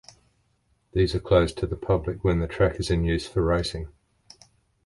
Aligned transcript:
These 0.93 1.13
are 1.13 1.19
closed 1.19 1.59
to 1.59 1.67
the 1.67 1.75
public 1.75 2.23
when 2.23 2.39
the 2.39 2.47
track 2.47 2.79
is 2.79 2.89
in 2.89 3.03
use 3.03 3.27
for 3.27 3.43
racing. 3.43 3.89